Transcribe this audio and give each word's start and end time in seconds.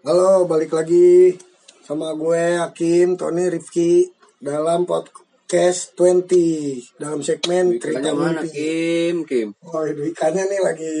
Halo, 0.00 0.44
balik 0.44 0.72
lagi 0.72 1.36
sama 1.82 2.14
gue 2.14 2.56
Hakim, 2.56 3.14
Tony, 3.14 3.48
Rifki 3.48 4.08
dalam 4.38 4.84
podcast 4.84 5.92
20 5.94 6.96
dalam 6.96 7.20
segmen 7.20 7.76
cerita 7.76 8.10
mana 8.12 8.40
mimpi. 8.40 8.48
Kim 8.50 9.16
Kim 9.24 9.48
Oh, 9.62 9.84
itu 9.84 10.02
ikannya 10.06 10.44
nih 10.46 10.60
lagi 10.60 10.96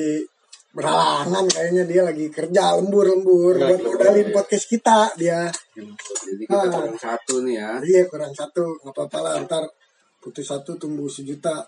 beralangan 0.70 1.48
kayaknya 1.48 1.82
dia 1.84 2.02
lagi 2.04 2.26
kerja 2.28 2.78
lembur-lembur 2.78 3.58
buat 3.58 3.80
modalin 3.80 4.28
podcast 4.30 4.66
kita 4.68 5.16
dia. 5.16 5.48
jadi 5.74 6.44
kita 6.44 6.54
Ah. 6.54 6.68
kurang 6.70 6.96
satu 6.96 7.34
nih 7.42 7.54
ya 7.56 7.70
Iya 7.80 8.02
kurang 8.06 8.30
satu, 8.30 8.78
nggak 8.78 8.92
apa-apa 8.92 9.18
lah 9.20 9.34
ntar 9.42 9.64
putus 10.20 10.44
satu 10.44 10.76
tumbuh 10.76 11.08
sejuta. 11.08 11.64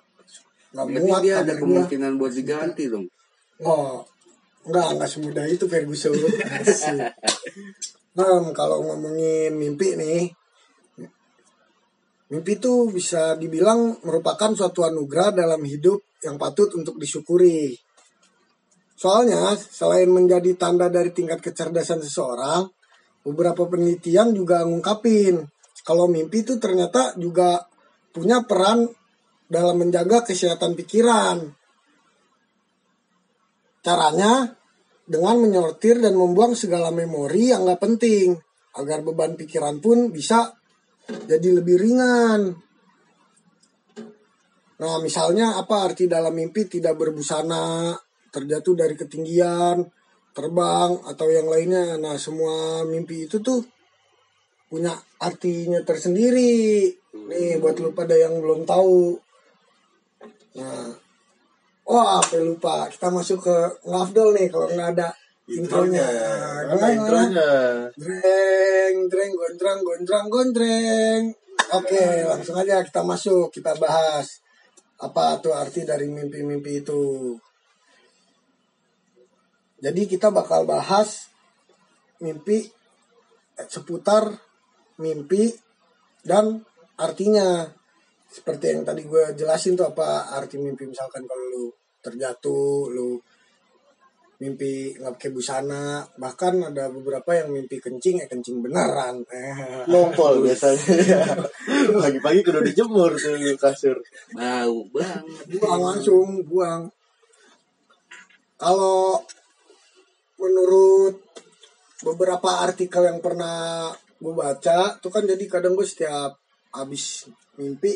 Nggak 0.70 0.84
berarti 0.86 1.06
muat 1.06 1.22
dia 1.22 1.34
ada 1.40 1.54
kemungkinan 1.56 2.12
buat 2.14 2.32
diganti 2.32 2.84
dong 2.86 3.06
Oh, 3.62 4.02
enggak, 4.68 4.86
enggak 4.96 5.10
semudah 5.10 5.44
itu 5.48 5.64
Ferguson. 5.66 6.14
Nah, 8.12 8.44
kalau 8.52 8.84
ngomongin 8.84 9.56
mimpi 9.56 9.96
nih, 9.96 10.28
mimpi 12.28 12.52
itu 12.60 12.92
bisa 12.92 13.40
dibilang 13.40 13.96
merupakan 14.04 14.52
suatu 14.52 14.84
anugerah 14.84 15.32
dalam 15.32 15.64
hidup 15.64 16.20
yang 16.20 16.36
patut 16.36 16.68
untuk 16.76 17.00
disyukuri. 17.00 17.72
Soalnya, 18.94 19.56
selain 19.56 20.12
menjadi 20.12 20.54
tanda 20.54 20.92
dari 20.92 21.10
tingkat 21.10 21.40
kecerdasan 21.40 22.04
seseorang, 22.04 22.68
beberapa 23.24 23.64
penelitian 23.66 24.36
juga 24.36 24.62
ngungkapin 24.68 25.42
kalau 25.82 26.06
mimpi 26.06 26.46
itu 26.46 26.62
ternyata 26.62 27.18
juga 27.18 27.58
punya 28.14 28.46
peran 28.46 28.86
dalam 29.50 29.82
menjaga 29.82 30.22
kesehatan 30.22 30.78
pikiran. 30.78 31.42
Caranya 33.82 34.46
dengan 35.02 35.42
menyortir 35.42 35.98
dan 35.98 36.14
membuang 36.14 36.54
segala 36.54 36.94
memori 36.94 37.50
yang 37.50 37.66
nggak 37.66 37.82
penting 37.82 38.38
agar 38.78 39.04
beban 39.04 39.36
pikiran 39.36 39.82
pun 39.82 40.08
bisa 40.14 40.54
jadi 41.26 41.60
lebih 41.60 41.76
ringan. 41.76 42.54
Nah, 44.82 44.98
misalnya 44.98 45.58
apa 45.58 45.86
arti 45.86 46.10
dalam 46.10 46.34
mimpi 46.34 46.66
tidak 46.66 46.98
berbusana, 46.98 47.94
terjatuh 48.32 48.74
dari 48.74 48.94
ketinggian, 48.98 49.86
terbang 50.34 50.90
atau 51.06 51.26
yang 51.30 51.46
lainnya. 51.46 52.00
Nah, 52.00 52.18
semua 52.18 52.82
mimpi 52.82 53.30
itu 53.30 53.38
tuh 53.38 53.62
punya 54.66 54.90
artinya 55.22 55.84
tersendiri. 55.84 56.88
Nih, 57.14 57.60
buat 57.60 57.78
lu 57.78 57.92
pada 57.92 58.16
yang 58.16 58.40
belum 58.40 58.64
tahu. 58.66 59.20
Nah, 60.58 61.01
Oh, 61.82 61.98
apa 61.98 62.38
lupa. 62.38 62.86
Kita 62.86 63.10
masuk 63.10 63.42
ke 63.42 63.56
ngafdol 63.86 64.38
nih 64.38 64.46
kalau 64.46 64.70
nggak 64.70 64.90
ada 64.94 65.08
intronya. 65.50 66.06
Mana 66.70 66.74
Gimana? 66.78 66.94
intronya? 66.94 67.50
Dreng, 67.98 68.96
dreng, 69.10 69.32
gondrang, 69.34 69.78
gondrang, 69.82 70.26
gondreng. 70.30 71.22
Oke, 71.72 72.04
langsung 72.28 72.54
aja 72.54 72.86
kita 72.86 73.02
masuk. 73.02 73.50
Kita 73.50 73.74
bahas 73.82 74.38
apa 75.02 75.42
tuh 75.42 75.50
arti 75.50 75.82
dari 75.82 76.06
mimpi-mimpi 76.06 76.86
itu. 76.86 77.34
Jadi 79.82 80.06
kita 80.06 80.30
bakal 80.30 80.62
bahas 80.62 81.26
mimpi 82.22 82.62
eh, 83.58 83.66
seputar 83.66 84.30
mimpi 85.02 85.50
dan 86.22 86.62
artinya 86.94 87.66
seperti 88.32 88.72
yang 88.72 88.82
tadi 88.88 89.04
gue 89.04 89.36
jelasin 89.36 89.76
tuh 89.76 89.92
apa 89.92 90.32
arti 90.32 90.56
mimpi? 90.56 90.88
Misalkan 90.88 91.28
kalau 91.28 91.44
lu 91.52 91.64
terjatuh 92.00 92.88
lu 92.88 93.20
mimpi 94.42 94.90
nggak 94.98 95.14
pakai 95.14 95.30
busana 95.30 96.02
bahkan 96.18 96.58
ada 96.66 96.90
beberapa 96.90 97.30
yang 97.30 97.54
mimpi 97.54 97.78
kencing 97.78 98.24
ya 98.24 98.26
kencing 98.26 98.64
beneran. 98.64 99.22
Nongpol 99.92 100.42
biasanya. 100.42 101.38
Pagi-pagi 102.02 102.40
kudu 102.42 102.64
dijemur 102.64 103.14
tuh 103.20 103.36
kasur. 103.60 104.00
bau 104.34 104.80
banget. 104.90 105.46
Buang 105.60 105.80
langsung 105.92 106.42
buang. 106.48 106.90
Kalau 108.58 109.22
menurut 110.42 111.22
beberapa 112.02 112.66
artikel 112.66 113.06
yang 113.06 113.22
pernah 113.22 113.92
gue 114.18 114.34
baca 114.34 114.98
tuh 114.98 115.10
kan 115.10 115.22
jadi 115.22 115.44
kadang 115.46 115.78
gue 115.78 115.86
setiap 115.86 116.34
habis 116.74 117.30
mimpi 117.58 117.94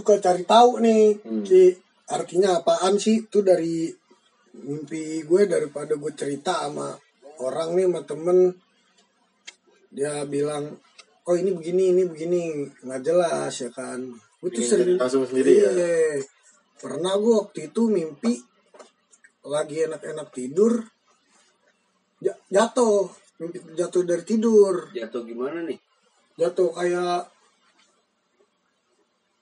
suka 0.00 0.16
cari 0.18 0.42
tahu 0.48 0.80
nih 0.80 1.20
Ki, 1.44 1.76
artinya 2.08 2.58
apaan 2.58 2.96
sih? 2.96 3.28
Itu 3.28 3.44
dari 3.44 3.92
mimpi 4.56 5.22
gue 5.22 5.42
daripada 5.46 5.94
gue 5.94 6.12
cerita 6.16 6.66
sama 6.66 6.90
orang 7.44 7.76
nih 7.76 7.86
sama 7.86 8.00
temen. 8.08 8.38
Dia 9.92 10.24
bilang 10.24 10.72
oh 11.28 11.36
ini 11.36 11.52
begini 11.52 11.92
ini 11.92 12.02
begini. 12.08 12.42
Nggak 12.82 13.02
jelas 13.04 13.52
ya 13.60 13.70
kan? 13.70 14.00
Gue 14.40 14.50
tuh 14.50 14.64
sering 14.64 14.96
langsung 14.96 15.28
sendiri 15.28 15.52
ya? 15.60 15.70
Iya. 15.70 16.24
pernah 16.80 17.12
gue 17.20 17.34
waktu 17.36 17.68
itu 17.68 17.92
mimpi 17.92 18.40
lagi 19.44 19.84
enak-enak 19.84 20.32
tidur 20.32 20.80
ja- 22.24 22.40
jatuh. 22.48 23.04
Mimpi 23.40 23.60
jatuh 23.76 24.02
dari 24.04 24.24
tidur. 24.24 24.88
Jatuh 24.92 25.22
gimana 25.24 25.64
nih? 25.64 25.76
Jatuh 26.40 26.72
kayak 26.72 27.28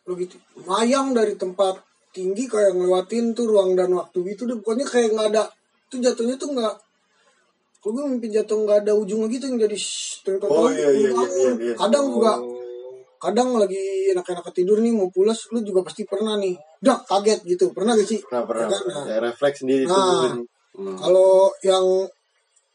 lo 0.09 0.17
gitu 0.17 0.41
mayang 0.65 1.13
dari 1.13 1.37
tempat 1.37 1.77
tinggi 2.11 2.49
kayak 2.49 2.73
ngelewatin 2.73 3.37
tuh 3.37 3.45
ruang 3.45 3.77
dan 3.77 3.93
waktu 3.93 4.25
gitu 4.33 4.49
deh 4.49 4.57
pokoknya 4.59 4.89
kayak 4.89 5.13
nggak 5.13 5.29
ada 5.37 5.45
tuh 5.87 6.01
jatuhnya 6.01 6.41
tuh 6.41 6.57
nggak 6.57 6.75
kok 7.79 7.91
gue 7.93 8.05
mimpi 8.09 8.33
jatuh 8.33 8.65
nggak 8.65 8.83
ada 8.83 8.93
ujungnya 8.97 9.29
gitu 9.31 9.45
yang 9.47 9.59
jadi 9.63 9.77
tuh, 9.79 10.35
Oh, 10.51 10.67
iya, 10.67 10.89
iya, 10.91 11.09
bangun. 11.15 11.29
iya, 11.31 11.51
iya. 11.63 11.75
kadang 11.79 12.05
juga 12.11 12.33
kadang 13.19 13.49
lagi 13.55 13.79
enak-enak 14.11 14.47
tidur 14.51 14.79
nih 14.81 14.91
mau 14.91 15.11
pulas 15.11 15.51
lu 15.53 15.61
juga 15.61 15.85
pasti 15.85 16.03
pernah 16.03 16.35
nih 16.39 16.55
dak 16.79 17.05
kaget 17.05 17.41
gitu 17.45 17.71
pernah 17.71 17.95
gak 17.95 18.07
sih 18.07 18.19
Pernah 18.23 18.45
pernah. 18.47 18.67
Ya 18.67 18.71
kan? 18.73 18.83
Nah, 18.89 19.05
Ya, 19.07 19.17
refleks 19.21 19.59
sendiri 19.63 19.85
Nah. 19.87 20.39
Hmm. 20.79 20.95
kalau 20.97 21.51
yang 21.61 22.07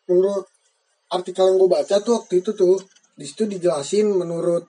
menurut 0.05 0.43
artikel 1.09 1.47
yang 1.47 1.57
gue 1.57 1.69
baca 1.71 1.95
tuh 1.99 2.13
waktu 2.19 2.43
itu 2.43 2.51
tuh 2.51 2.75
di 3.15 3.23
situ 3.23 3.47
dijelasin 3.47 4.11
menurut 4.11 4.67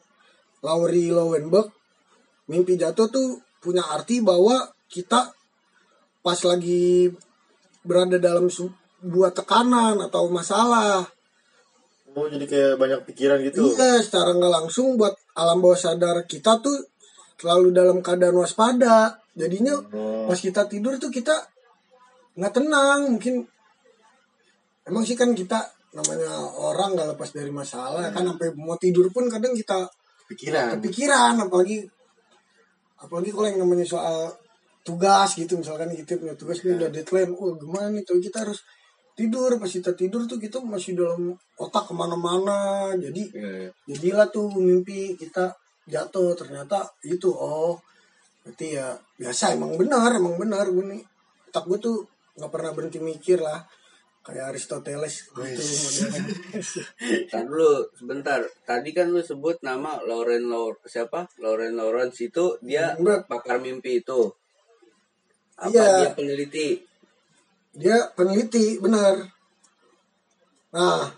Laurie 0.63 1.11
Lowenberg 1.11 1.67
mimpi 2.47 2.77
jatuh 2.77 3.09
tuh 3.09 3.41
punya 3.59 3.81
arti 3.81 4.21
bahwa 4.21 4.61
kita 4.87 5.33
pas 6.21 6.41
lagi 6.45 7.09
berada 7.81 8.17
dalam 8.17 8.49
sebuah 8.49 9.33
tekanan 9.33 10.01
atau 10.01 10.29
masalah 10.29 11.05
Oh 12.15 12.31
jadi 12.31 12.47
kayak 12.47 12.79
banyak 12.79 13.01
pikiran 13.11 13.43
gitu. 13.43 13.75
iya 13.75 13.99
secara 13.99 14.31
nggak 14.31 14.53
langsung 14.55 14.95
buat 14.95 15.19
alam 15.35 15.59
bawah 15.59 15.75
sadar 15.75 16.23
kita 16.25 16.63
tuh 16.63 16.79
selalu 17.35 17.75
dalam 17.75 17.99
keadaan 17.99 18.39
waspada 18.39 19.19
jadinya 19.35 19.75
Oh. 19.91 20.31
pas 20.31 20.39
kita 20.39 20.71
tidur 20.71 20.95
tuh 20.97 21.11
kita 21.11 21.35
nggak 22.39 22.55
tenang 22.55 23.19
mungkin 23.19 23.43
emang 24.87 25.03
sih 25.03 25.19
kan 25.19 25.35
kita 25.35 25.59
namanya 25.91 26.31
orang 26.55 26.95
nggak 26.95 27.19
lepas 27.19 27.35
dari 27.35 27.51
masalah 27.51 28.15
kan 28.15 28.23
sampai 28.25 28.55
mau 28.55 28.79
tidur 28.79 29.11
pun 29.11 29.27
kadang 29.27 29.51
kita 29.51 29.83
Pikiran. 30.31 30.79
kepikiran 30.79 31.35
apalagi 31.43 31.83
apalagi 33.05 33.31
kalau 33.31 33.47
yang 33.47 33.61
namanya 33.61 33.85
soal 33.85 34.33
tugas 34.85 35.37
gitu 35.37 35.57
misalkan 35.61 35.93
kita 35.93 36.21
punya 36.21 36.37
tugas 36.37 36.61
nih 36.65 36.77
udah 36.77 36.89
deadline 36.93 37.33
oh 37.37 37.57
gimana 37.57 37.93
nih? 37.93 38.03
Tuh 38.05 38.21
kita 38.21 38.45
harus 38.45 38.61
tidur 39.15 39.57
pas 39.61 39.71
kita 39.71 39.95
tidur 39.95 40.27
tuh 40.27 40.41
kita 40.41 40.59
masih 40.65 40.97
dalam 40.97 41.33
otak 41.61 41.89
ke 41.89 41.95
mana-mana. 41.95 42.91
Jadi 42.97 43.23
Iya, 43.33 43.49
iya. 43.69 43.71
jadilah 43.89 44.27
tuh 44.29 44.49
mimpi 44.57 45.17
kita 45.17 45.53
jatuh. 45.89 46.37
Ternyata 46.37 46.85
itu 47.05 47.29
oh 47.33 47.77
berarti 48.45 48.77
ya 48.77 48.93
biasa 49.17 49.57
emang 49.57 49.73
benar 49.81 50.21
emang 50.21 50.37
benar 50.37 50.69
gue 50.69 50.85
nih 50.85 51.01
otak 51.49 51.65
gue 51.65 51.79
tuh 51.81 51.97
nggak 52.37 52.53
pernah 52.53 52.71
berhenti 52.77 53.01
mikir 53.01 53.41
lah 53.41 53.65
kayak 54.25 54.57
Aristoteles 54.57 55.29
gitu. 55.29 55.41
Tadi 57.31 57.45
dulu 57.45 57.85
sebentar. 57.93 58.41
Tadi 58.65 58.91
kan 58.91 59.13
lu 59.13 59.21
sebut 59.21 59.61
nama 59.61 60.01
Lauren 60.01 60.49
Laur 60.49 60.81
siapa? 60.83 61.29
Lauren 61.39 61.77
Lawrence 61.77 62.25
itu 62.25 62.57
dia 62.59 62.97
Enggak. 62.97 63.29
pakar 63.29 63.61
mimpi 63.61 64.01
itu. 64.01 64.33
Apa 65.55 65.71
Iya. 65.71 65.87
dia 66.01 66.11
peneliti? 66.17 66.69
dia 67.75 68.07
peneliti 68.15 68.79
benar 68.79 69.19
nah 70.71 71.11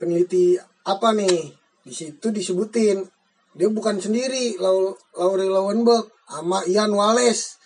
peneliti 0.00 0.56
apa 0.84 1.12
nih 1.12 1.52
di 1.84 1.92
situ 1.92 2.32
disebutin 2.32 3.04
dia 3.52 3.68
bukan 3.68 4.00
sendiri 4.00 4.56
Lau- 4.56 4.96
Laurie 5.12 5.48
Lowenberg 5.48 6.08
sama 6.24 6.64
Ian 6.64 6.92
Wallace 6.92 7.60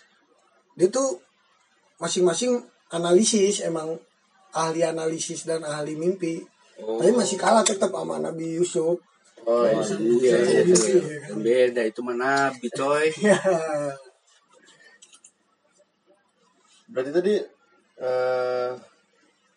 dia 0.75 0.91
tuh 0.91 1.19
masing-masing 1.99 2.59
analisis 2.91 3.63
emang 3.63 3.95
ahli 4.51 4.83
analisis 4.83 5.43
dan 5.47 5.63
ahli 5.63 5.95
mimpi 5.95 6.43
Oh. 6.81 6.97
tapi 6.97 7.13
masih 7.13 7.37
kalah 7.37 7.61
tetap 7.61 7.93
sama 7.93 8.17
Nabi 8.17 8.57
Yusuf 8.57 8.97
Oh 9.45 9.65
iya. 9.65 9.81
Iya, 9.81 10.37
iya, 10.37 10.61
Mimpi, 10.65 10.89
iya. 10.97 11.01
ya 11.01 11.17
kan? 11.25 11.33
Beda 11.41 11.81
itu 11.85 11.99
mah 12.05 12.13
nabi 12.13 12.67
coy. 12.73 13.09
Ya. 13.25 13.37
Berarti 16.93 17.11
tadi 17.13 17.33
eh 18.01 18.69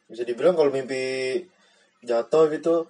bisa 0.04 0.22
dibilang 0.28 0.52
kalau 0.54 0.68
mimpi 0.68 1.40
jatuh 2.04 2.52
gitu 2.52 2.84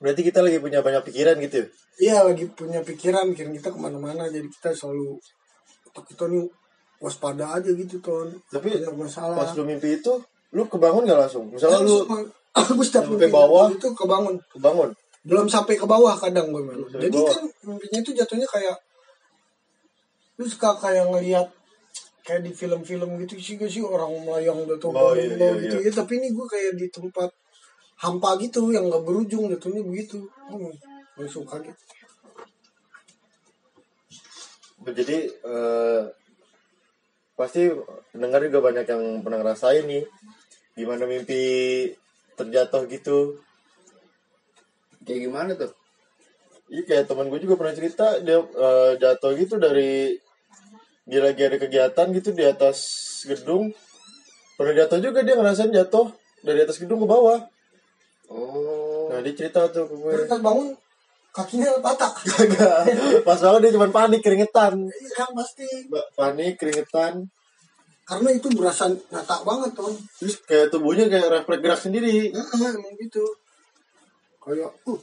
berarti 0.00 0.24
kita 0.24 0.40
lagi 0.40 0.56
punya 0.58 0.80
banyak 0.80 1.04
pikiran 1.04 1.36
gitu 1.44 1.62
ya? 1.62 1.66
iya 2.00 2.16
lagi 2.24 2.48
punya 2.48 2.80
pikiran 2.80 3.28
pikiran 3.36 3.52
kita 3.60 3.68
ke 3.70 3.78
mana-mana 3.78 4.24
jadi 4.32 4.48
kita 4.48 4.72
selalu 4.72 5.20
otak 5.92 6.04
kita 6.10 6.24
nih 6.32 6.48
waspada 7.02 7.58
aja 7.58 7.70
gitu 7.74 7.98
ton. 7.98 8.30
Tapi 8.46 8.78
masalah 8.94 9.34
pas 9.34 9.50
lu 9.58 9.66
mimpi 9.66 9.98
itu 9.98 10.12
lu 10.54 10.62
kebangun 10.70 11.02
gak 11.02 11.18
langsung? 11.26 11.50
Misalnya 11.50 11.82
lu 11.82 12.06
aku 12.54 12.78
setiap 12.86 13.10
mimpi 13.10 13.26
bawah. 13.26 13.66
itu 13.74 13.90
kebangun. 13.90 14.38
Kebangun? 14.54 14.94
Belum 15.26 15.46
sampai 15.50 15.74
ke 15.74 15.82
bawah 15.82 16.14
kadang 16.14 16.54
gue 16.54 16.62
sampai 16.62 17.10
Jadi 17.10 17.18
bawah. 17.18 17.30
kan 17.34 17.42
mimpinya 17.66 17.98
itu 18.06 18.10
jatuhnya 18.14 18.46
kayak 18.46 18.76
lu 20.38 20.46
suka 20.46 20.70
kayak 20.78 21.10
ngelihat 21.10 21.46
kayak 22.22 22.46
di 22.46 22.54
film-film 22.54 23.10
gitu 23.26 23.34
sih 23.36 23.58
gak 23.58 23.66
sih? 23.66 23.82
Orang 23.82 24.14
melayang 24.22 24.62
jatuh 24.70 24.94
Oh, 24.94 25.10
bangun 25.10 25.18
iya, 25.18 25.26
iya, 25.34 25.50
gitu. 25.58 25.76
iya. 25.82 25.90
ya 25.90 25.98
tapi 25.98 26.12
ini 26.22 26.30
gue 26.30 26.46
kayak 26.46 26.72
di 26.78 26.86
tempat 26.86 27.30
hampa 27.98 28.34
gitu 28.38 28.70
yang 28.70 28.86
nggak 28.86 29.02
berujung 29.02 29.50
jatuhnya 29.50 29.82
begitu. 29.82 30.22
Hmm, 30.46 30.70
langsung 31.18 31.42
kaget 31.42 31.74
jadi 34.82 35.30
eh, 35.30 36.02
pasti 37.32 37.72
pendengar 38.12 38.44
juga 38.44 38.60
banyak 38.60 38.86
yang 38.86 39.02
pernah 39.24 39.38
ngerasain 39.40 39.84
nih 39.88 40.04
gimana 40.76 41.04
mimpi 41.04 41.42
terjatuh 42.36 42.88
gitu 42.88 43.40
Kayak 45.02 45.20
gimana 45.26 45.50
tuh? 45.58 45.74
Iya 46.70 46.82
kayak 46.86 47.04
teman 47.10 47.26
gue 47.26 47.42
juga 47.42 47.58
pernah 47.58 47.74
cerita 47.74 48.22
dia 48.22 48.38
eh, 48.38 48.92
jatuh 48.96 49.34
gitu 49.34 49.58
dari 49.58 50.14
dia 51.04 51.20
lagi 51.20 51.42
ada 51.42 51.58
kegiatan 51.58 52.06
gitu 52.14 52.30
di 52.30 52.46
atas 52.46 52.78
gedung 53.26 53.74
pernah 54.54 54.72
jatuh 54.78 55.02
juga 55.02 55.26
dia 55.26 55.34
ngerasain 55.34 55.74
jatuh 55.74 56.14
dari 56.40 56.62
atas 56.62 56.78
gedung 56.78 57.02
ke 57.02 57.08
bawah 57.08 57.40
Oh. 58.32 59.12
nah 59.12 59.20
dia 59.20 59.36
cerita 59.36 59.68
tuh 59.68 59.84
ke 59.84 59.92
gue 59.92 60.12
Terus 60.24 60.40
bangun 60.40 60.72
kakinya 61.32 61.80
patah 61.80 62.12
Kagak. 62.12 62.84
pas 63.24 63.40
banget 63.40 63.60
dia 63.64 63.74
cuma 63.80 63.88
panik 63.88 64.20
keringetan 64.20 64.84
iya 64.84 65.10
kan 65.16 65.30
pasti 65.32 65.66
panik 66.12 66.60
keringetan 66.60 67.24
karena 68.04 68.28
itu 68.36 68.52
berasa 68.52 68.92
nyata 68.92 69.40
banget 69.40 69.72
ton 69.72 69.94
terus 70.20 70.36
kayak 70.44 70.68
tubuhnya 70.68 71.08
kayak 71.08 71.32
refleks 71.32 71.62
gerak 71.64 71.80
sendiri 71.80 72.28
nah, 72.36 72.44
emang 72.52 72.76
gitu 73.00 73.24
kayak 74.44 74.68
uh 74.84 75.00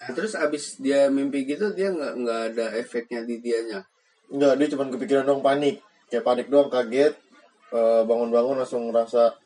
Nah, 0.00 0.16
terus 0.16 0.32
abis 0.32 0.80
dia 0.80 1.12
mimpi 1.12 1.44
gitu 1.44 1.76
dia 1.76 1.92
nggak 1.92 2.24
nggak 2.24 2.40
ada 2.52 2.66
efeknya 2.80 3.20
di 3.28 3.36
dianya. 3.44 3.84
Enggak, 4.32 4.56
dia 4.56 4.66
cuma 4.72 4.88
kepikiran 4.88 5.28
dong 5.28 5.44
panik. 5.44 5.84
Kayak 6.08 6.24
panik 6.24 6.46
doang, 6.48 6.72
kaget. 6.72 7.12
Eh, 7.70 8.02
Bangun-bangun 8.08 8.56
langsung 8.56 8.88
ngerasa, 8.88 9.36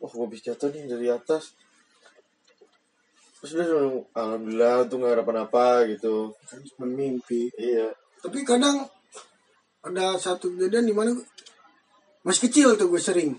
wah 0.00 0.12
gue 0.16 0.28
bisa 0.32 0.56
jatuh 0.56 0.72
nih 0.72 0.88
dari 0.88 1.12
atas. 1.12 1.52
Terus 3.38 3.50
dia 3.54 3.64
langsung, 3.64 4.02
alhamdulillah 4.12 4.76
tuh 4.84 4.96
gak 4.98 5.12
ada 5.14 5.22
apa-apa 5.22 5.66
gitu. 5.88 6.34
kan 6.42 6.58
cuma 6.64 6.86
mimpi 6.88 7.46
Iya. 7.54 7.86
tapi 8.18 8.42
kadang 8.42 8.82
ada 9.78 10.18
satu 10.18 10.50
kejadian 10.52 10.84
di 10.84 10.94
mana 10.94 11.14
masih 12.20 12.50
kecil 12.50 12.74
tuh 12.74 12.90
gue 12.90 12.98
sering 12.98 13.30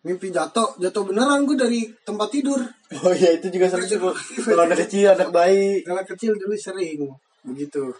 mimpi 0.00 0.32
jatuh 0.32 0.80
jatuh 0.80 1.04
beneran 1.04 1.44
gue 1.44 1.54
dari 1.54 1.80
tempat 2.02 2.32
tidur 2.32 2.56
Oh 3.04 3.12
iya, 3.12 3.36
itu 3.36 3.52
juga 3.52 3.68
sering 3.68 3.90
tuh. 3.90 4.16
Kalau 4.48 4.64
anak 4.64 4.80
kecil, 4.80 5.12
anak 5.12 5.28
bayi. 5.28 5.84
anak 5.84 6.06
kecil 6.08 6.32
dulu 6.32 6.56
sering 6.56 7.04
begitu 7.44 7.92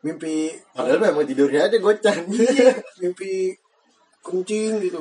mimpi 0.00 0.54
Padahal 0.70 1.00
memang 1.00 1.26
tidurnya 1.26 1.66
aja 1.66 1.76
gocan. 1.82 2.30
iya, 2.30 2.70
mimpi 3.02 3.50
kencing 4.22 4.78
gitu 4.80 5.00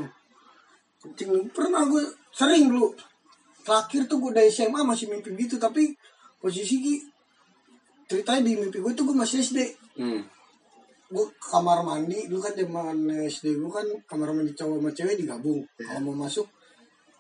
kencing 0.98 1.30
pernah 1.54 1.86
gue 1.86 2.02
sering 2.34 2.74
dulu 2.74 2.90
terakhir 3.64 4.06
tuh 4.12 4.20
gue 4.20 4.32
dari 4.36 4.52
SMA 4.52 4.84
masih 4.84 5.08
mimpi 5.10 5.34
gitu 5.40 5.56
tapi 5.58 5.96
posisi 6.38 6.84
Ki, 6.84 6.96
ceritanya 8.06 8.44
di 8.44 8.60
mimpi 8.60 8.78
gue 8.84 8.94
tuh 8.94 9.08
gue 9.08 9.18
masih 9.18 9.40
SD 9.42 9.60
Hmm. 9.94 10.26
gue 11.14 11.26
kamar 11.38 11.86
mandi 11.86 12.26
dulu 12.26 12.42
kan 12.42 12.58
zaman 12.58 13.06
SD 13.30 13.62
gue 13.62 13.70
kan 13.70 13.86
kamar 14.10 14.34
mandi 14.34 14.58
cowok 14.58 14.82
sama 14.82 14.90
cewek 14.90 15.22
digabung. 15.22 15.62
Kalau 15.78 16.02
mau 16.10 16.26
masuk 16.26 16.50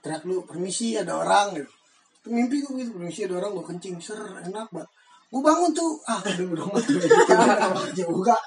teriak 0.01 0.25
lu 0.25 0.41
permisi 0.41 0.97
ada 0.97 1.21
orang 1.21 1.61
gitu. 1.61 1.69
Itu 2.17 2.27
mimpi 2.33 2.65
gue 2.65 2.73
gitu 2.81 2.97
permisi 2.97 3.29
ada 3.29 3.37
orang 3.37 3.53
gue 3.61 3.65
kencing. 3.69 4.01
Ser 4.01 4.17
enak 4.17 4.73
banget 4.73 4.89
gue 5.33 5.41
bangun 5.41 5.73
tuh 5.73 5.97
ah 6.05 6.21
udah 6.21 6.45
udah 6.53 6.65
mati 6.69 6.93
juga 8.05 8.37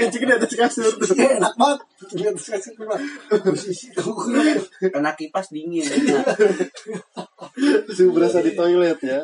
Kencing 0.00 0.24
di 0.26 0.34
atas 0.34 0.52
kasur 0.56 0.92
tuh. 0.96 1.14
Iya, 1.14 1.38
enak 1.40 1.54
banget 1.54 1.80
keluar 2.76 3.00
posisi 3.44 3.92
gue 3.92 4.88
Kena 4.88 5.12
kipas 5.14 5.52
dingin. 5.52 5.84
Terus 7.86 8.00
berasa 8.12 8.40
di 8.40 8.52
toilet 8.56 8.98
ya. 9.04 9.20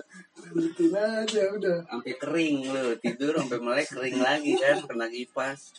lanjutin 0.47 0.95
aja 0.95 1.43
udah 1.51 1.79
Sampai 1.89 2.15
kering 2.21 2.57
lu 2.71 2.95
tidur 3.03 3.35
sampai 3.35 3.59
melek 3.59 3.89
kering 3.91 4.21
lagi 4.23 4.53
kan 4.61 4.79
kena 4.85 5.09
kipas. 5.11 5.75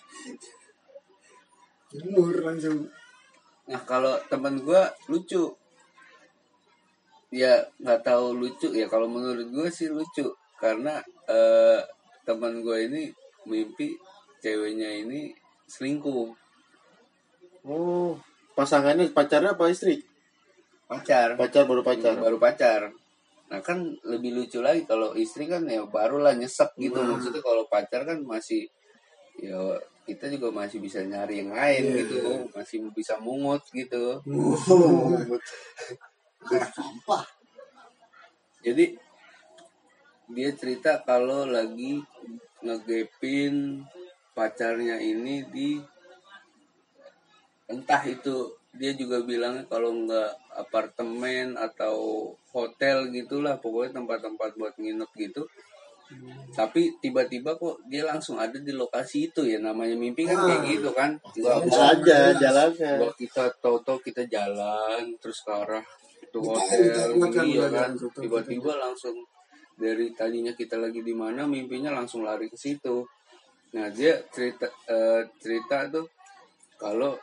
jemur 1.87 2.35
langsung 2.43 2.91
Nah 3.67 3.81
kalau 3.83 4.15
teman 4.31 4.63
gua 4.63 4.91
lucu. 5.11 5.51
Ya 7.33 7.59
nggak 7.83 8.01
tahu 8.07 8.35
lucu 8.39 8.71
ya. 8.71 8.87
Kalau 8.87 9.07
menurut 9.11 9.47
gua 9.51 9.67
sih 9.67 9.91
lucu. 9.91 10.27
Karena 10.57 10.99
eh, 11.27 11.79
teman 12.23 12.63
gua 12.63 12.79
ini 12.79 13.11
mimpi 13.47 13.95
ceweknya 14.43 15.03
ini 15.03 15.31
selingkuh. 15.67 16.31
Oh, 17.67 18.15
pasangannya 18.55 19.11
pacarnya 19.11 19.55
apa 19.55 19.67
istri? 19.67 19.99
pacar. 20.87 21.35
Pacar 21.35 21.67
baru 21.67 21.83
pacar. 21.83 22.15
baru 22.15 22.39
pacar. 22.39 22.81
Nah 23.51 23.59
kan 23.59 23.91
lebih 24.07 24.31
lucu 24.39 24.63
lagi 24.63 24.87
kalau 24.87 25.11
istri 25.19 25.43
kan 25.43 25.67
ya 25.67 25.83
barulah 25.83 26.31
nyesek 26.31 26.71
gitu. 26.79 26.95
Nah. 26.95 27.19
maksudnya 27.19 27.43
kalau 27.43 27.67
pacar 27.67 28.07
kan 28.07 28.23
masih 28.23 28.71
ya 29.35 29.75
kita 30.07 30.31
juga 30.31 30.63
masih 30.63 30.79
bisa 30.79 31.03
nyari 31.03 31.43
yang 31.43 31.51
lain 31.51 31.83
Iya, 31.83 31.95
gitu. 32.07 32.31
masih 32.55 32.79
bisa 32.95 33.19
mungut 33.19 33.59
gitu 33.75 34.23
sampah 36.49 37.25
jadi 38.63 38.85
dia 40.27 40.49
cerita 40.55 40.99
kalau 41.03 41.47
lagi 41.47 42.03
ngegepin 42.61 43.83
pacarnya 44.35 44.99
ini 44.99 45.45
di 45.47 45.79
entah 47.67 48.03
itu 48.03 48.35
dia 48.77 48.93
juga 48.93 49.23
bilang 49.25 49.65
kalau 49.65 49.89
nggak 50.05 50.31
apartemen 50.53 51.57
atau 51.57 52.29
hotel 52.53 53.09
gitulah 53.09 53.57
pokoknya 53.57 54.03
tempat-tempat 54.03 54.49
buat 54.55 54.73
nginep 54.77 55.09
gitu 55.17 55.43
tapi 56.55 56.95
tiba-tiba 57.03 57.59
kok 57.59 57.83
dia 57.91 58.07
langsung 58.07 58.39
ada 58.39 58.55
di 58.55 58.71
lokasi 58.71 59.27
itu 59.27 59.43
ya 59.43 59.59
namanya 59.59 59.91
mimpi 59.99 60.23
kan 60.23 60.39
kayak 60.39 60.61
Ah. 60.63 60.67
gitu 60.71 60.89
kan 60.95 61.11
nggak 61.35 61.55
Bisa 61.67 61.83
aja 61.91 62.19
jalannya. 62.31 62.91
Gua 62.95 63.11
kita 63.11 63.43
tahu-tahu 63.59 63.99
kita 63.99 64.23
jalan 64.31 65.03
terus 65.19 65.43
ke 65.43 65.51
arah 65.51 65.83
Kita- 66.39 67.13
hotel 67.13 67.31
kan 67.33 67.45
iya 67.45 67.67
kan? 67.69 67.89
tiba-tiba 67.97 68.73
langsung 68.77 69.17
dari 69.77 70.09
tadinya 70.17 70.53
kita 70.57 70.81
lagi 70.81 71.05
di 71.05 71.13
mana 71.13 71.45
mimpinya 71.45 71.93
langsung 71.93 72.25
lari 72.25 72.49
ke 72.49 72.57
situ. 72.57 73.05
Nah 73.77 73.87
dia 73.93 74.25
cerita 74.33 74.65
eh, 74.89 75.29
cerita 75.37 75.85
tuh 75.93 76.09
kalau 76.81 77.13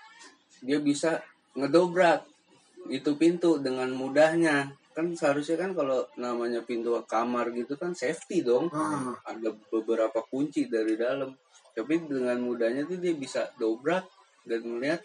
dia 0.63 0.79
bisa 0.79 1.19
ngedobrak 1.59 2.23
itu 2.89 3.19
pintu 3.19 3.59
dengan 3.59 3.91
mudahnya. 3.91 4.71
Kan 4.95 5.19
seharusnya 5.19 5.59
kan 5.59 5.75
kalau 5.75 6.07
namanya 6.15 6.63
pintu 6.63 6.95
kamar 7.11 7.51
gitu 7.51 7.75
kan 7.75 7.91
safety 7.99 8.47
dong. 8.47 8.71
Ah. 8.71 9.19
Ada 9.27 9.51
beberapa 9.73 10.23
kunci 10.23 10.71
dari 10.71 10.95
dalam. 10.95 11.35
Tapi 11.75 12.07
dengan 12.07 12.39
mudahnya 12.39 12.87
tuh 12.87 13.03
dia 13.03 13.11
bisa 13.19 13.51
dobrak 13.59 14.07
dan 14.47 14.63
melihat 14.63 15.03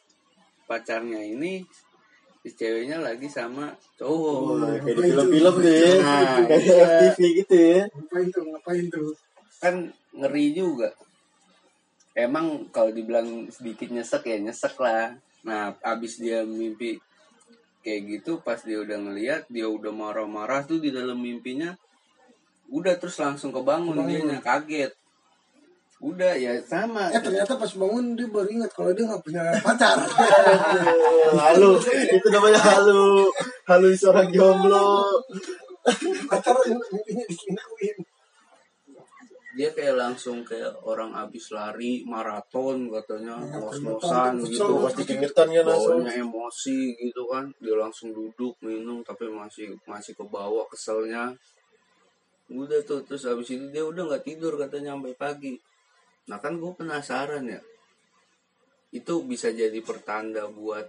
pacarnya 0.70 1.26
ini 1.26 1.66
si 2.40 2.56
ceweknya 2.56 2.98
lagi 3.00 3.28
sama 3.28 3.68
cowok 4.00 4.38
Oh, 4.40 4.64
kayak 4.80 4.96
di 4.96 5.02
film-film 5.12 5.56
ya. 5.60 5.92
Nah, 6.00 6.40
Kayak 6.48 6.64
iya. 6.64 6.84
FTV 6.88 7.20
gitu 7.44 7.56
ya. 7.56 7.82
ngapain 7.92 8.28
tuh 8.32 8.44
ngapain 8.48 8.86
tuh 8.88 9.10
kan 9.60 9.76
ngeri 10.16 10.46
juga 10.56 10.88
emang 12.16 12.72
kalau 12.72 12.92
dibilang 12.92 13.28
sedikit 13.50 13.92
nyesek 13.92 14.24
ya 14.24 14.38
nyesek 14.40 14.76
lah 14.80 15.16
nah 15.40 15.72
abis 15.84 16.20
dia 16.20 16.44
mimpi 16.44 17.00
kayak 17.80 18.02
gitu 18.08 18.40
pas 18.40 18.60
dia 18.60 18.80
udah 18.80 18.98
ngeliat 19.00 19.48
dia 19.48 19.68
udah 19.68 19.92
marah-marah 19.92 20.64
tuh 20.64 20.80
di 20.80 20.92
dalam 20.92 21.16
mimpinya 21.16 21.76
udah 22.68 22.96
terus 23.00 23.20
langsung 23.20 23.52
kebangun 23.52 23.96
Kebangun. 23.96 24.32
dia 24.32 24.40
kaget 24.40 24.92
udah 26.00 26.34
ya 26.36 26.56
sama. 26.64 27.12
Eh 27.12 27.20
ternyata 27.20 27.60
pas 27.60 27.72
bangun 27.76 28.16
dia 28.16 28.28
baru 28.32 28.50
ingat 28.50 28.72
kalau 28.72 28.92
dia 28.96 29.04
nggak 29.04 29.24
punya 29.24 29.44
pacar. 29.60 30.00
Halu, 31.40 31.76
itu 31.88 32.28
namanya 32.32 32.60
halu. 32.60 33.28
Halu 33.68 33.88
seorang 33.96 34.32
jomblo. 34.32 35.08
pacar 36.30 36.56
mimpinya 36.68 37.24
diselingkuhin 37.28 37.98
dia 39.60 39.76
kayak 39.76 40.00
langsung 40.00 40.40
kayak 40.48 40.72
orang 40.88 41.12
abis 41.12 41.52
lari 41.52 42.08
maraton 42.08 42.88
katanya. 42.88 43.36
Ya, 43.44 43.60
ngos-ngosan 43.60 44.40
gitu. 44.40 44.56
kesel, 44.56 44.70
pasti 44.88 45.02
keringetan 45.04 45.48
kan 45.52 45.66
langsung. 45.68 46.02
Emosi 46.08 46.96
gitu 46.96 47.28
kan. 47.28 47.52
Dia 47.60 47.76
langsung 47.76 48.16
duduk 48.16 48.56
minum 48.64 49.04
tapi 49.04 49.28
masih 49.28 49.76
masih 49.84 50.16
ke 50.16 50.24
bawah 50.24 50.64
keselnya. 50.72 51.36
Udah 52.48 52.80
tuh 52.88 53.04
terus 53.04 53.28
habis 53.28 53.52
itu 53.52 53.68
dia 53.68 53.84
udah 53.84 54.08
nggak 54.08 54.24
tidur 54.24 54.56
katanya 54.56 54.96
sampai 54.96 55.18
pagi 55.20 55.60
nah 56.30 56.38
kan 56.38 56.62
gue 56.62 56.72
penasaran 56.78 57.44
ya. 57.50 57.62
Itu 58.94 59.26
bisa 59.26 59.50
jadi 59.50 59.76
pertanda 59.82 60.46
buat 60.50 60.86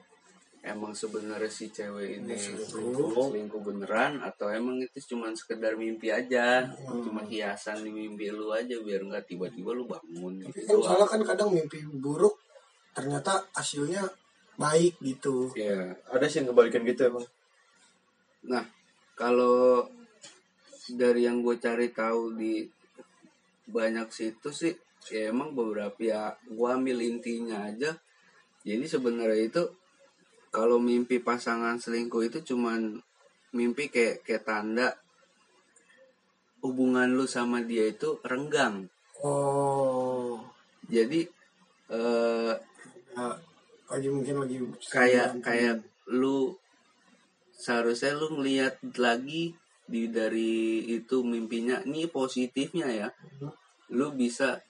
emang 0.61 0.93
sebenarnya 0.93 1.49
si 1.49 1.73
cewek 1.73 2.21
ini 2.21 2.37
selingkuh, 2.37 3.33
selingkuh 3.33 3.61
beneran 3.65 4.21
atau 4.21 4.53
emang 4.53 4.77
itu 4.77 5.17
cuma 5.17 5.33
sekedar 5.33 5.81
mimpi 5.81 6.13
aja? 6.13 6.69
Cuma 6.77 7.25
hiasan 7.25 7.81
di 7.81 7.91
mimpi 7.91 8.29
lu 8.29 8.53
aja 8.53 8.77
biar 8.77 9.01
nggak 9.09 9.25
tiba-tiba 9.25 9.73
lu 9.73 9.89
bangun 9.89 10.45
Tapi 10.45 10.53
gitu 10.53 10.61
kan 10.69 10.77
soalnya 10.85 11.09
kan 11.09 11.21
kadang 11.25 11.49
mimpi 11.57 11.81
buruk 11.89 12.37
ternyata 12.93 13.49
hasilnya 13.57 14.05
baik 14.61 15.01
gitu. 15.01 15.49
Iya. 15.57 15.97
ada 16.13 16.29
sih 16.29 16.45
yang 16.45 16.53
kebalikan 16.53 16.85
gitu 16.85 17.09
emang. 17.09 17.25
Nah, 18.45 18.65
kalau 19.17 19.89
dari 20.93 21.25
yang 21.25 21.41
gue 21.41 21.57
cari 21.57 21.89
tahu 21.89 22.37
di 22.37 22.69
banyak 23.71 24.09
situs 24.13 24.67
sih, 24.67 24.75
ya 25.09 25.33
emang 25.33 25.57
beberapa 25.57 25.97
ya 25.97 26.37
gue 26.45 26.69
ambil 26.69 27.01
intinya 27.01 27.65
aja. 27.65 27.97
Jadi 28.61 28.85
sebenarnya 28.85 29.49
itu 29.49 29.63
kalau 30.53 30.77
mimpi 30.77 31.23
pasangan 31.23 31.81
selingkuh 31.81 32.27
itu 32.29 32.45
cuman 32.53 33.01
mimpi 33.57 33.89
kayak 33.89 34.27
kayak 34.27 34.45
tanda 34.45 34.99
hubungan 36.61 37.09
lu 37.17 37.25
sama 37.25 37.65
dia 37.65 37.89
itu 37.89 38.21
renggang. 38.21 38.91
Oh, 39.25 40.41
Jadi 40.89 41.25
eh, 41.89 42.55
lagi 43.91 44.09
mungkin 44.09 44.45
lagi 44.45 44.57
kayak 44.93 45.41
kayak 45.41 45.77
lu 46.11 46.57
seharusnya 47.57 48.17
lu 48.17 48.41
ngelihat 48.41 48.81
lagi 48.97 49.57
di 49.91 50.07
dari 50.07 50.87
itu 50.87 51.27
mimpinya. 51.27 51.83
Ini 51.83 52.07
positifnya 52.09 52.89
ya. 52.91 53.09
Lu 53.91 54.15
bisa 54.15 54.63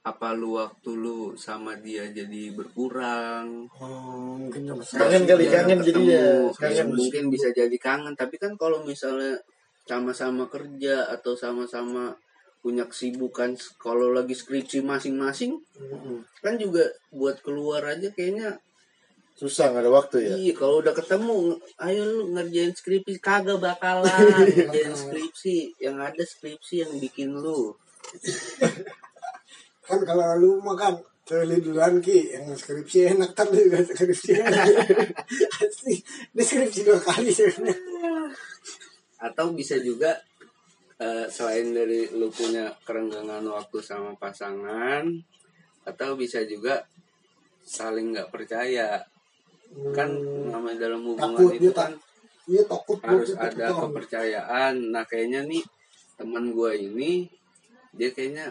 apa 0.00 0.32
lu 0.32 0.56
waktu 0.56 0.90
lu 0.96 1.36
sama 1.36 1.76
dia 1.76 2.08
jadi 2.08 2.56
berkurang 2.56 3.68
Oh, 3.76 4.40
mungkin 4.40 4.72
Kangen 4.72 5.28
kali, 5.28 5.44
kangen 5.44 5.78
jadi 5.84 6.02
ya. 6.08 6.24
Kangen. 6.56 6.96
Mungkin 6.96 7.28
bisa 7.28 7.52
jadi 7.52 7.76
kangen 7.76 8.16
tapi 8.16 8.40
kan 8.40 8.56
kalau 8.56 8.80
misalnya 8.80 9.36
sama-sama 9.84 10.48
kerja 10.48 11.04
atau 11.10 11.36
sama-sama 11.36 12.16
punya 12.60 12.84
kesibukan 12.84 13.56
kalau 13.76 14.12
lagi 14.12 14.36
skripsi 14.36 14.84
masing-masing 14.84 15.56
Mm-mm. 15.80 16.20
kan 16.44 16.60
juga 16.60 16.84
buat 17.08 17.40
keluar 17.40 17.80
aja 17.88 18.12
kayaknya 18.12 18.60
susah 19.32 19.72
nggak 19.72 19.88
ada 19.88 19.92
waktu 19.92 20.16
ya 20.28 20.32
Iya, 20.36 20.52
kalau 20.52 20.84
udah 20.84 20.92
ketemu, 20.92 21.56
ayo 21.80 22.02
lu 22.04 22.36
ngerjain 22.36 22.76
skripsi 22.76 23.16
kagak 23.18 23.56
bakalan 23.56 24.04
ngerjain 24.60 24.92
skripsi. 24.92 25.72
Yang 25.80 25.96
ada 26.04 26.22
skripsi 26.24 26.74
yang 26.84 26.92
bikin 27.00 27.32
lu. 27.32 27.72
Kan 29.90 30.00
kalau 30.06 30.38
lu 30.38 30.50
makan 30.62 31.02
Celi 31.30 31.62
duluan 31.62 32.02
Ki 32.02 32.26
yang 32.34 32.50
skripsi 32.54 33.14
enak 33.14 33.38
kan 33.38 33.46
juga 33.54 33.78
skripsi 33.86 34.30
enak. 34.34 34.66
Asli, 35.62 35.94
dia 36.34 36.42
skripsi 36.42 36.80
dua 36.82 36.98
kali 36.98 37.30
sebenarnya. 37.30 38.34
Atau 39.22 39.54
bisa 39.54 39.78
juga 39.78 40.10
eh, 40.98 41.30
selain 41.30 41.70
dari 41.70 42.10
lu 42.18 42.34
punya 42.34 42.74
kerenggangan 42.82 43.46
waktu 43.46 43.78
sama 43.78 44.10
pasangan, 44.18 45.06
atau 45.86 46.18
bisa 46.18 46.42
juga 46.50 46.82
saling 47.62 48.10
nggak 48.10 48.30
percaya. 48.34 48.98
Kan 49.94 50.10
namanya 50.50 50.90
dalam 50.90 51.06
hubungan 51.06 51.46
Takut, 51.46 51.54
itu 51.54 51.70
dia 51.70 51.74
kan 51.78 51.92
Iya 52.50 52.66
takut 52.66 52.98
harus 53.06 53.30
takut, 53.30 53.46
ada 53.46 53.66
takut. 53.70 53.82
kepercayaan. 53.86 54.74
Nah 54.90 55.06
kayaknya 55.06 55.46
nih 55.46 55.62
teman 56.18 56.50
gue 56.50 56.72
ini 56.74 57.30
dia 57.94 58.10
kayaknya 58.10 58.50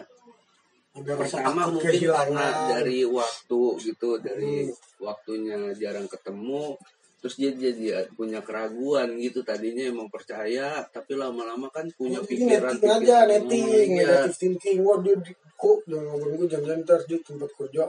Rasa 1.04 1.40
pertama 1.40 1.62
mungkin 1.68 1.88
karena 1.88 1.96
kehilangan. 1.96 2.68
dari 2.70 3.00
waktu 3.04 3.60
gitu 3.80 4.10
dari 4.20 4.54
Hmm. 4.66 4.76
waktunya 5.00 5.58
jarang 5.74 6.04
ketemu 6.04 6.76
terus 7.20 7.36
dia 7.36 7.52
jadi 7.52 8.08
punya 8.16 8.40
keraguan 8.40 9.16
gitu 9.16 9.44
tadinya 9.44 9.84
emang 9.84 10.08
percaya 10.08 10.80
tapi 10.88 11.16
lama-lama 11.16 11.68
kan 11.68 11.84
punya 11.92 12.16
Ini 12.20 12.28
pikiran 12.28 12.72
netting 12.72 12.88
aja, 12.88 12.96
pikiran, 12.96 13.24
netting, 13.28 13.64
oh, 13.64 13.76
iya. 13.76 13.88
negative 13.92 14.36
thinking. 14.36 14.78
Wah 14.80 14.98
dia 15.00 15.14
di 15.20 15.32
kok 15.36 15.78
jangan 15.84 16.04
ngobrol 16.08 16.32
gue 16.40 16.48
jam 16.48 16.62
ntar 16.80 17.00
di 17.04 17.16
tempat 17.20 17.50
kerja. 17.52 17.84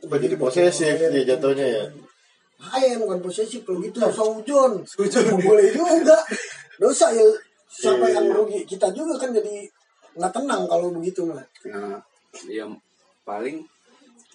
Jadi 0.00 0.36
posesif 0.36 0.94
dia 0.96 1.22
jatuhnya 1.24 1.66
ya. 1.66 1.84
Hai, 2.60 2.92
bukan 3.00 3.24
posesif 3.24 3.64
kalau 3.64 3.80
gitu 3.80 3.96
saujon. 4.04 4.72
Saujon 4.84 5.40
boleh 5.40 5.72
juga. 5.72 6.20
Dosa 6.76 7.08
ya 7.12 7.24
siapa 7.66 8.04
Iya, 8.04 8.20
yang 8.20 8.26
iya. 8.28 8.36
rugi? 8.36 8.60
Kita 8.64 8.92
juga 8.92 9.16
kan 9.16 9.32
jadi 9.32 9.64
nggak 10.10 10.32
tenang 10.36 10.68
kalau 10.68 10.92
begitu 10.92 11.24
mah. 11.24 11.40
nah 11.64 11.96
yang 12.46 12.78
paling 13.26 13.66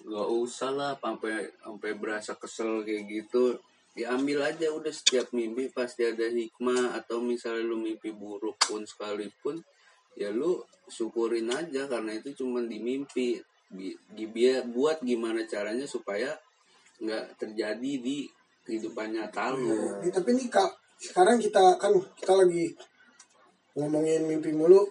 nggak 0.06 0.28
usah 0.28 0.70
lah 0.70 0.92
sampai 1.00 1.50
sampai 1.60 1.90
berasa 1.96 2.36
kesel 2.36 2.84
kayak 2.84 3.04
gitu. 3.08 3.56
Diambil 3.96 4.44
aja 4.44 4.68
udah 4.68 4.92
setiap 4.92 5.32
mimpi 5.32 5.72
pasti 5.72 6.04
ada 6.04 6.28
hikmah. 6.28 6.96
Atau 7.00 7.24
misalnya 7.24 7.64
lu 7.64 7.80
mimpi 7.80 8.12
buruk 8.12 8.60
pun 8.60 8.84
sekalipun 8.84 9.64
ya 10.16 10.32
lu 10.32 10.60
syukurin 10.88 11.48
aja 11.52 11.88
karena 11.88 12.16
itu 12.16 12.32
cuma 12.44 12.60
di 12.64 12.78
mimpi. 12.78 13.40
Bi- 13.66 13.98
di 14.14 14.30
biar 14.30 14.70
buat 14.70 15.02
gimana 15.02 15.42
caranya 15.42 15.90
supaya 15.90 16.30
nggak 17.02 17.34
terjadi 17.34 17.92
di 17.98 18.30
kehidupan 18.62 19.14
nyata 19.14 19.54
lu. 19.58 20.02
Ini, 20.02 20.10
tapi 20.14 20.38
nih 20.38 20.46
kak, 20.46 20.70
sekarang 21.02 21.42
kita 21.42 21.74
kan 21.78 21.92
kita 22.14 22.32
lagi 22.34 22.74
ngomongin 23.74 24.26
mimpi 24.26 24.54
mulu. 24.54 24.86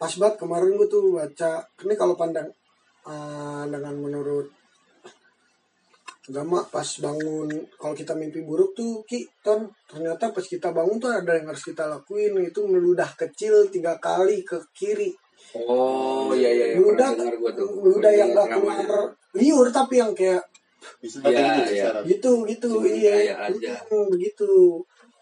Pas 0.00 0.12
banget 0.16 0.36
kemarin 0.40 0.74
gue 0.76 0.88
tuh 0.88 1.16
baca. 1.16 1.62
Ini 1.84 1.94
kalau 1.96 2.14
pandang 2.16 2.48
eh, 3.06 3.64
dengan 3.68 3.94
menurut 3.96 4.48
agama 6.24 6.64
pas 6.72 6.88
bangun 7.04 7.52
kalau 7.76 7.92
kita 7.92 8.16
mimpi 8.16 8.40
buruk 8.40 8.72
tuh 8.72 9.04
ki 9.04 9.28
ton 9.44 9.68
ternyata 9.84 10.32
pas 10.32 10.40
kita 10.40 10.72
bangun 10.72 10.96
tuh 10.96 11.12
ada 11.12 11.36
yang 11.36 11.52
harus 11.52 11.60
kita 11.60 11.84
lakuin 11.84 12.32
itu 12.40 12.64
meludah 12.64 13.12
kecil 13.12 13.68
tiga 13.68 14.00
kali 14.00 14.40
ke 14.40 14.56
kiri 14.72 15.12
oh 15.52 16.32
iya 16.32 16.48
iya 16.48 16.64
iya, 16.72 16.76
meludah 16.80 17.12
pernah 17.12 17.28
dengar 17.28 17.36
gua 17.44 17.52
tuh 17.52 17.68
meludah 17.76 18.12
yang 18.16 18.32
gak 18.32 18.48
keluar 18.56 19.04
liur 19.36 19.68
tapi 19.68 20.00
yang 20.00 20.16
kayak 20.16 20.40
Bisa 21.00 21.16
Iya, 21.24 21.64
gitu 21.64 21.72
iya. 21.76 21.84
cara. 21.92 22.00
gitu 22.08 22.30
gitu 22.48 22.68
Cuma 22.80 22.88
iya. 22.88 23.76
Hmm, 23.88 24.06
begitu 24.08 24.48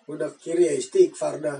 udah 0.06 0.30
ke 0.34 0.38
kiri 0.38 0.70
ya 0.70 0.74
istighfar 0.78 1.42
dah 1.42 1.58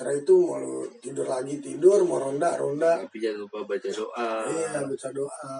setelah 0.00 0.16
itu 0.16 0.32
mau 0.32 0.80
tidur 0.96 1.28
lagi 1.28 1.60
tidur 1.60 2.00
mau 2.08 2.16
ronda 2.16 2.56
ronda. 2.56 3.04
Tapi 3.04 3.20
jangan 3.20 3.44
lupa 3.44 3.68
baca 3.68 3.88
doa. 3.92 4.32
Iya 4.48 4.80
baca 4.88 5.08
doa. 5.12 5.52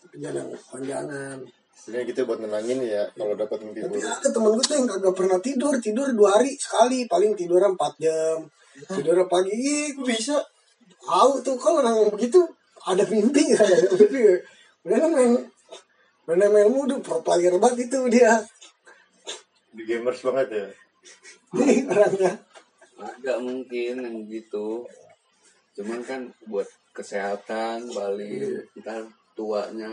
Tapi 0.00 0.16
jangan 0.16 0.48
panjangan 0.72 1.38
Sebenarnya 1.76 2.08
gitu 2.08 2.20
buat 2.24 2.40
nenangin 2.40 2.80
ya 2.88 3.04
kalau 3.12 3.36
dapat 3.36 3.60
mimpi 3.60 3.84
tapi 3.84 4.00
buruk. 4.00 4.08
ada 4.08 4.28
temen 4.32 4.48
gue 4.56 4.64
tuh 4.64 4.76
yang 4.80 4.88
kagak 4.88 5.12
pernah 5.12 5.38
tidur 5.44 5.74
tidur 5.76 6.08
dua 6.16 6.40
hari 6.40 6.56
sekali 6.56 7.04
paling 7.04 7.36
tidur 7.36 7.60
4 7.60 7.76
jam. 8.00 8.48
Tidur 8.96 9.28
pagi 9.28 9.52
Ih, 9.52 9.92
bisa? 10.00 10.40
Tahu 11.04 11.44
tuh 11.44 11.60
kalau 11.60 11.84
orang 11.84 12.08
begitu 12.08 12.48
ada 12.80 13.04
mimpi 13.04 13.52
ada 13.60 13.76
mimpi. 13.92 14.40
Udah 14.88 15.04
main 15.04 15.36
main 16.24 16.48
main 16.48 16.68
mudu 16.72 17.04
pro 17.04 17.20
player 17.20 17.52
banget 17.60 17.92
itu 17.92 18.08
dia. 18.08 18.40
Di 19.76 19.84
gamers 19.84 20.24
banget 20.24 20.48
ya. 20.48 20.66
nih 21.60 21.84
orangnya 21.86 22.32
ada 22.96 23.32
mungkin 23.40 23.94
yang 24.00 24.16
gitu. 24.28 24.84
Cuman 25.76 26.00
kan 26.04 26.28
buat 26.48 26.66
kesehatan 26.96 27.92
balik 27.92 28.72
ntar 28.80 29.04
tuanya. 29.36 29.92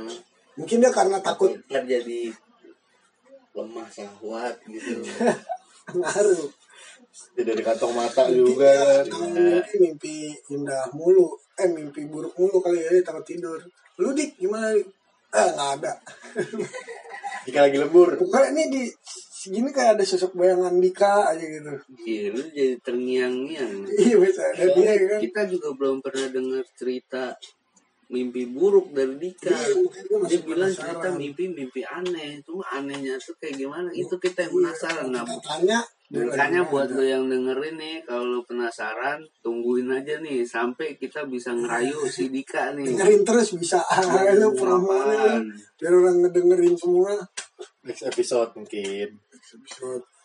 Mungkin 0.56 0.80
dia 0.80 0.92
karena 0.92 1.20
takut 1.20 1.52
ntar 1.68 1.84
jadi 1.84 2.32
lemah 3.54 3.88
syahwat 3.92 4.56
gitu. 4.72 5.04
Ngaruh. 6.00 6.48
Ya, 7.38 7.46
dari 7.46 7.62
kantong 7.62 7.94
mata 7.94 8.26
juga. 8.32 9.04
kan. 9.06 9.30
Iya, 9.30 9.62
mimpi, 9.62 9.76
mimpi 9.78 10.16
indah 10.50 10.90
mulu. 10.96 11.38
Eh 11.60 11.70
mimpi 11.70 12.10
buruk 12.10 12.34
mulu 12.40 12.64
kali 12.64 12.82
ya 12.82 12.90
dia 12.90 13.06
takut 13.06 13.28
tidur. 13.28 13.60
Lu 14.02 14.16
dik 14.16 14.40
gimana 14.40 14.74
eh 14.74 15.48
nggak 15.54 15.70
ada. 15.82 15.94
Jika 17.44 17.60
lagi 17.68 17.78
lembur. 17.78 18.16
pokoknya 18.16 18.50
ini 18.56 18.64
di 18.72 18.84
segini 19.44 19.70
kayak 19.70 20.00
ada 20.00 20.04
sosok 20.08 20.40
bayangan 20.40 20.80
Dika 20.80 21.36
aja 21.36 21.44
gitu 21.44 21.74
iya 22.08 22.32
lu 22.32 22.44
jadi 22.48 22.80
terngiang-ngiang 22.80 23.76
iya 23.92 24.16
bisa 24.16 24.42
ada 24.56 24.64
dia 24.72 24.94
kan 24.96 25.20
kita 25.20 25.42
juga 25.52 25.76
belum 25.76 26.00
pernah 26.00 26.32
dengar 26.32 26.64
cerita 26.80 27.36
mimpi 28.14 28.46
buruk 28.46 28.94
dari 28.94 29.18
Dika. 29.18 29.50
Iya, 29.50 29.74
Dia 30.30 30.40
bilang 30.46 30.70
penasaran. 30.70 30.92
kita 30.94 31.10
mimpi-mimpi 31.18 31.82
aneh. 31.82 32.38
Cuma 32.46 32.62
anehnya 32.70 33.18
tuh 33.18 33.34
kayak 33.42 33.58
gimana? 33.58 33.90
Itu 33.90 34.22
kita 34.22 34.46
yang 34.46 34.54
penasaran. 34.54 35.10
Nah, 35.10 35.26
Makanya 35.26 35.80
makanya 36.14 36.62
buat 36.70 36.94
lo 36.94 37.02
yang 37.02 37.26
dengerin 37.26 37.74
nih, 37.74 38.06
kalau 38.06 38.38
lo 38.38 38.40
penasaran, 38.46 39.18
tungguin 39.42 39.90
aja 39.90 40.22
nih 40.22 40.46
sampai 40.46 40.94
kita 40.94 41.26
bisa 41.26 41.58
ngerayu 41.58 42.06
si 42.06 42.30
Dika 42.30 42.78
nih. 42.78 42.86
dengerin 42.86 43.26
terus 43.26 43.50
bisa 43.58 43.82
ayo 43.98 44.54
promonya 44.54 45.42
Apaan? 45.42 45.50
biar 45.82 45.94
orang 45.98 46.22
ngedengerin 46.22 46.76
semua 46.78 47.18
next 47.82 48.06
episode 48.06 48.54
mungkin 48.54 49.10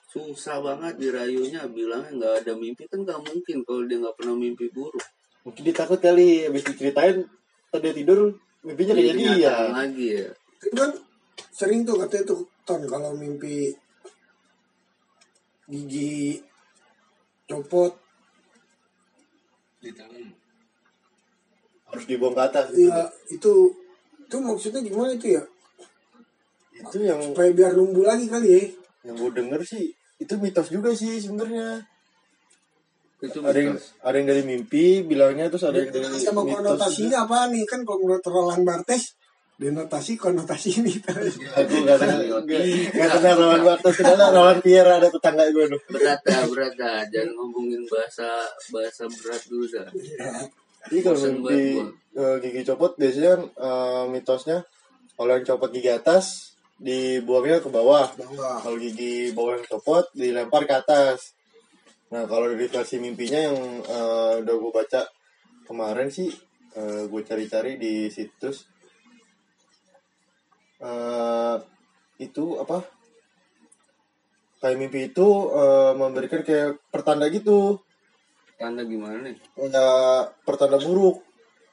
Susah 0.09 0.65
banget 0.65 0.97
dirayunya, 0.97 1.69
bilangnya 1.69 2.17
nggak 2.17 2.35
ada 2.45 2.53
mimpi. 2.57 2.89
Kan 2.89 3.05
nggak 3.05 3.21
mungkin 3.21 3.61
kalau 3.61 3.85
dia 3.85 4.01
nggak 4.01 4.17
pernah 4.17 4.35
mimpi 4.37 4.73
buruk. 4.73 5.05
mungkin 5.47 5.65
dia 5.65 5.77
takut 5.81 5.97
kali 5.97 6.45
habis 6.45 6.61
diceritain 6.61 7.25
tadi 7.73 7.89
dia 7.89 7.95
tidur 7.97 8.37
mimpinya 8.61 8.93
Jadi 8.93 9.01
kejadian. 9.01 9.33
kenyataan 9.33 9.73
lagi 9.73 10.07
ya. 10.13 10.29
kan 10.77 10.91
sering 11.57 11.81
tuh 11.89 11.97
katanya 12.05 12.25
tuh 12.29 12.41
ton 12.69 12.83
kalau 12.85 13.17
mimpi 13.17 13.73
gigi 15.71 16.43
copot. 17.49 17.97
Harus 21.89 22.05
dibuang 22.05 22.37
ke 22.37 22.43
atas 22.45 22.67
ya 22.77 23.09
itu 23.33 23.73
itu 24.29 24.37
maksudnya 24.37 24.85
gimana 24.85 25.17
itu 25.17 25.33
ya? 25.39 25.43
Itu 26.77 27.01
yang 27.01 27.25
supaya 27.25 27.49
biar 27.57 27.73
numbuh 27.73 28.05
lagi 28.05 28.29
kali 28.29 28.49
ya 28.53 28.63
yang 29.07 29.15
gue 29.15 29.31
denger 29.31 29.61
sih 29.63 29.95
itu 30.19 30.35
mitos 30.43 30.69
juga 30.69 30.91
sih 30.95 31.23
sebenarnya. 31.23 31.79
Itu 33.19 33.43
ada 33.43 33.59
yang 33.59 33.75
ada 34.03 34.15
yang 34.19 34.29
dari 34.31 34.43
mimpi 34.47 35.03
bilangnya 35.07 35.51
terus 35.51 35.67
ada 35.67 35.79
yang 35.79 35.91
dari 35.91 36.07
sama 36.19 36.43
mitos 36.43 36.63
konotasinya 36.63 37.19
apa 37.27 37.51
nih? 37.55 37.65
Kan 37.67 37.87
kalau 37.87 37.99
menurut 38.03 38.25
Roland 38.27 38.67
Barthes 38.67 39.15
denotasi 39.59 40.15
konotasi 40.15 40.83
ini. 40.83 40.95
Aku 41.03 41.75
nggak 41.83 41.99
kenal 41.99 42.21
nggak 42.23 43.11
kenal 43.19 43.35
Roland 43.39 43.65
Bartos 43.67 43.95
kenal 43.99 44.31
Roland 44.31 44.63
Pierre 44.63 44.91
ada 45.03 45.09
tetangga 45.11 45.51
gue 45.51 45.67
tuh. 45.71 45.81
Berat 45.91 46.21
dah 46.23 46.47
berat 46.47 46.75
dah. 46.79 47.03
Jangan 47.11 47.31
ngomongin 47.35 47.83
bahasa 47.87 48.47
bahasa 48.71 49.07
berat 49.07 49.43
dulu 49.51 49.67
dah 49.67 49.87
Jadi 50.89 50.99
kalau 51.03 51.19
banget 51.43 51.91
eh, 52.19 52.37
gigi 52.43 52.63
copot 52.67 52.93
biasanya 52.99 53.31
kan 53.35 53.43
eh, 53.51 54.05
mitosnya 54.15 54.59
kalau 55.19 55.35
yang 55.35 55.47
copot 55.47 55.71
gigi 55.75 55.91
atas 55.91 56.55
dibuangnya 56.79 57.59
ke 57.59 57.69
bawah. 57.69 58.07
Bawah. 58.15 58.63
Kalau 58.63 58.79
gigi 58.79 59.35
bawah 59.35 59.59
yang 59.59 59.67
copot 59.67 60.07
dilempar 60.15 60.65
ke 60.65 60.75
atas. 60.79 61.35
Nah 62.09 62.25
kalau 62.25 62.49
dari 62.49 62.67
versi 62.71 62.97
mimpinya 62.97 63.41
yang 63.53 63.59
eh, 63.85 64.33
udah 64.41 64.55
gue 64.57 64.73
baca 64.73 65.03
kemarin 65.69 66.09
sih 66.09 66.33
eh, 66.79 67.05
gue 67.05 67.23
cari-cari 67.27 67.77
di 67.77 68.09
situs 68.09 68.65
eh 70.79 71.57
itu 72.23 72.55
apa 72.63 72.79
kayak 74.63 74.79
mimpi 74.79 75.11
itu 75.13 75.27
eh, 75.53 75.93
memberikan 75.99 76.41
kayak 76.41 76.81
pertanda 76.89 77.27
gitu 77.29 77.83
tanda 78.59 78.83
gimana 78.87 79.23
nih 79.23 79.39
punya 79.55 79.87
pertanda 80.43 80.83
buruk. 80.83 81.23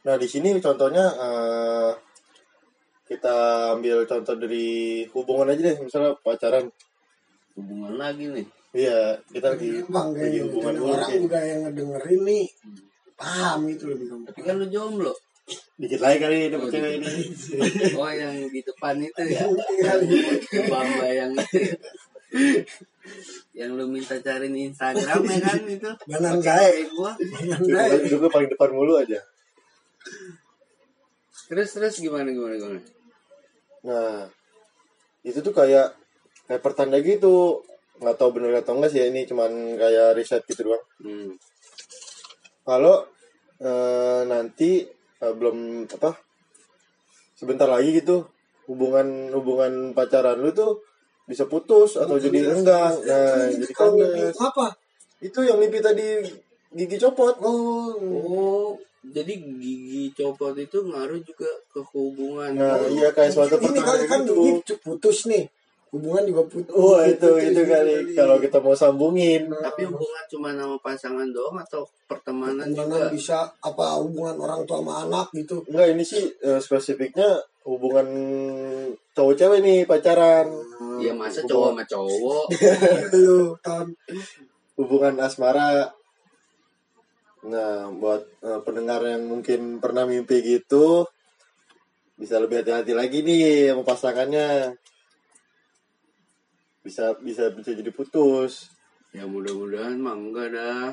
Nah 0.05 0.21
di 0.21 0.27
sini 0.29 0.53
contohnya 0.61 1.05
eh, 1.15 1.91
kita 3.05 3.35
ambil 3.77 4.01
contoh 4.09 4.35
dari 4.35 5.05
hubungan 5.13 5.53
aja 5.53 5.61
deh, 5.61 5.77
misalnya 5.81 6.17
pacaran. 6.25 6.65
hubungan 7.55 7.95
lagi 7.95 8.27
nih. 8.27 8.45
Iya, 8.75 9.15
kita 9.31 9.55
lagi 9.55 9.71
gampang 9.71 10.11
lagi 10.11 10.19
kayaknya 10.19 10.41
hubungan 10.51 10.73
buruk 10.75 10.91
orang 10.99 11.11
juga 11.15 11.39
yang 11.39 11.59
ngedengerin 11.63 12.21
nih. 12.27 12.45
Paham 13.15 13.59
itu 13.71 13.83
lebih 13.87 14.05
gampang. 14.11 14.27
Tapi 14.35 14.39
kan 14.43 14.55
lu 14.59 14.67
jomblo. 14.67 15.13
Dikit 15.79 16.01
lagi 16.03 16.17
kali 16.19 16.51
dapet 16.51 16.67
Oh, 16.67 16.71
cewek 16.73 16.93
ini. 16.99 17.11
oh 17.95 18.11
yang 18.11 18.35
di 18.51 18.59
depan 18.65 18.95
itu 18.99 19.21
ya? 19.23 19.45
Iya, 19.47 19.93
bamba 20.67 21.07
yang 21.07 21.31
itu. 21.31 21.59
Yang 23.55 23.69
lu 23.79 23.85
minta 23.87 24.19
cariin 24.19 24.73
Instagram 24.73 25.23
ya 25.23 25.37
kan 25.39 25.61
itu? 25.63 25.91
Gae. 26.43 26.71
HP 26.83 26.91
gua. 26.91 27.11
Juga, 27.63 27.95
juga 28.03 28.27
paling 28.27 28.49
depan 28.51 28.69
mulu 28.75 28.99
aja. 28.99 29.21
terus 31.45 31.77
terus 31.77 32.01
gimana 32.01 32.33
gimana 32.33 32.57
gimana 32.57 32.81
Nah 33.85 34.25
itu 35.21 35.39
tuh 35.45 35.53
kayak 35.53 35.93
kayak 36.49 36.61
pertanda 36.65 36.97
gitu. 36.99 37.61
Nggak 38.01 38.17
tahu 38.19 38.29
bener 38.35 38.59
atau 38.59 38.75
enggak 38.75 38.91
sih 38.91 39.05
ini 39.05 39.23
cuman 39.23 39.79
kayak 39.79 40.19
riset 40.19 40.43
gitu 40.49 40.67
doang. 40.67 40.83
hmm. 40.99 41.31
kalau 42.65 43.05
eh, 43.61 44.21
nanti 44.25 44.83
eh, 45.21 45.33
belum 45.37 45.87
apa 45.87 46.17
sebentar 47.37 47.69
lagi 47.69 48.01
gitu 48.01 48.25
hubungan 48.65 49.29
hubungan 49.31 49.93
pacaran 49.93 50.41
lu 50.41 50.49
tuh 50.49 50.81
bisa 51.29 51.45
putus 51.45 51.97
atau 51.97 52.17
jadi 52.17 52.51
renggang. 52.51 52.95
Nah 53.05 53.49
jadi 53.53 53.73
kalau 53.73 53.97
mimpi 53.97 54.33
apa? 54.37 54.67
Itu 55.21 55.45
yang 55.45 55.57
mimpi 55.61 55.79
tadi 55.81 56.21
gigi 56.73 56.97
copot. 57.01 57.37
Oh. 57.41 57.95
Oh 57.95 58.69
jadi 59.13 59.33
gigi 59.37 60.09
copot 60.13 60.55
itu 60.55 60.79
ngaruh 60.81 61.21
juga 61.21 61.49
ke 61.69 61.81
hubungan. 61.91 62.53
Nah 62.53 62.81
iya 62.87 63.09
kayak 63.11 63.29
suatu 63.29 63.57
ini 63.57 63.79
kan 63.79 64.25
gitu. 64.25 64.33
Gigi 64.61 64.73
putus 64.79 65.27
nih. 65.27 65.45
Hubungan 65.93 66.27
juga 66.27 66.43
putus 66.51 66.73
oh 66.75 66.99
itu 66.99 67.23
Putus 67.23 67.39
itu 67.39 67.51
gitu 67.55 67.61
kali. 67.71 67.93
kalau 68.11 68.35
kita 68.37 68.57
mau 68.59 68.75
sambungin. 68.75 69.47
Tapi 69.47 69.87
hubungan 69.87 70.23
cuma 70.27 70.49
sama 70.51 70.75
pasangan 70.83 71.27
doang 71.31 71.55
atau 71.55 71.87
pertemanan 72.05 72.67
Hubungan 72.67 73.07
juga? 73.07 73.13
bisa 73.15 73.37
apa 73.63 73.95
hubungan 74.03 74.35
orang 74.35 74.67
tua 74.67 74.83
sama 74.83 75.07
anak 75.07 75.27
gitu? 75.31 75.63
Enggak 75.71 75.95
ini 75.95 76.03
sih 76.03 76.27
eh, 76.43 76.59
spesifiknya 76.59 77.39
hubungan 77.63 78.07
cowok 79.15 79.33
cewek 79.33 79.59
nih 79.63 79.79
pacaran. 79.87 80.51
Ya 80.99 81.15
masa 81.15 81.47
cowok 81.47 81.71
sama 81.71 81.83
cowok? 81.87 82.45
Tahun 83.65 83.87
hubungan 84.75 85.15
asmara. 85.23 85.87
Nah, 87.45 87.93
buat 87.93 88.25
eh, 88.41 88.61
pendengar 88.65 89.05
yang 89.05 89.29
mungkin 89.29 89.77
pernah 89.77 90.09
mimpi 90.09 90.41
gitu, 90.41 91.05
bisa 92.17 92.41
lebih 92.41 92.65
hati-hati 92.65 92.97
lagi 92.97 93.21
nih 93.21 93.69
sama 93.69 93.83
pasangannya. 93.85 94.73
Bisa 96.81 97.13
bisa 97.21 97.53
bisa 97.53 97.71
jadi 97.73 97.91
putus. 97.93 98.73
ya 99.15 99.23
mudah-mudahan 99.23 99.95
mah 99.95 100.11
enggak 100.11 100.51
dah 100.51 100.91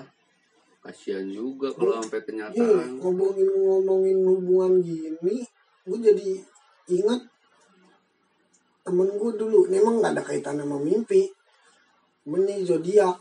kasihan 0.79 1.27
juga 1.27 1.75
kalau 1.75 1.99
sampai 1.99 2.23
kenyataan 2.23 3.03
ngomongin 3.03 3.51
ngomongin 3.51 4.19
hubungan 4.23 4.79
gini, 4.79 5.43
gue 5.87 5.99
jadi 5.99 6.31
ingat 6.91 7.23
temen 8.83 9.09
gue 9.15 9.33
dulu. 9.39 9.67
Memang 9.71 10.03
nggak 10.03 10.13
ada 10.19 10.23
kaitan 10.23 10.59
sama 10.59 10.79
mimpi. 10.79 11.31
Temen 12.23 12.43
nih 12.47 12.67
zodiak. 12.67 13.19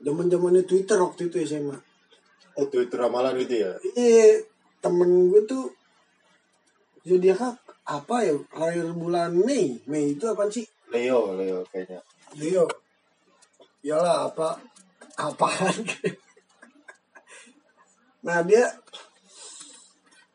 Zaman 0.00 0.28
zamannya 0.28 0.64
Twitter 0.68 1.00
waktu 1.00 1.32
itu 1.32 1.40
SMA. 1.44 1.85
Oh, 2.56 2.66
Twitter 2.72 2.96
ramalan 2.96 3.36
gitu 3.44 3.68
ya. 3.68 3.72
Iya, 3.92 4.40
temen 4.80 5.28
gue 5.28 5.44
tuh 5.44 5.68
zodiaknya 7.04 7.52
apa 7.84 8.16
ya? 8.24 8.34
Lahir 8.56 8.88
bulan 8.96 9.36
Mei. 9.36 9.76
Mei 9.84 10.16
itu 10.16 10.24
apa 10.24 10.48
sih? 10.48 10.64
Leo, 10.88 11.36
Leo 11.36 11.60
kayaknya. 11.68 12.00
Leo. 12.40 12.64
Iyalah 13.84 14.32
apa 14.32 14.56
apaan 15.16 15.76
Nah 18.26 18.42
dia 18.42 18.66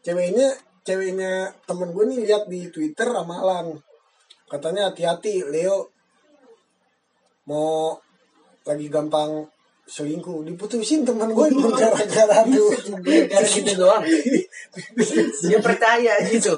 ceweknya 0.01 0.55
ceweknya 0.81 1.53
temen 1.69 1.93
gue 1.93 2.05
nih 2.09 2.19
lihat 2.25 2.49
di 2.49 2.65
Twitter 2.73 3.05
ramalan 3.05 3.77
katanya 4.49 4.89
hati-hati 4.89 5.45
Leo 5.45 5.93
mau 7.45 7.93
lagi 8.65 8.87
gampang 8.89 9.45
selingkuh. 9.91 10.47
Diputusin 10.47 11.03
teman 11.03 11.35
gue 11.35 11.45
itu 11.51 11.67
gara-gara 11.75 12.47
tuh 12.47 12.71
Gara 13.03 13.43
gitu 13.43 13.71
doang. 13.75 14.03
Dia 15.43 15.59
percaya 15.59 16.15
gitu. 16.31 16.55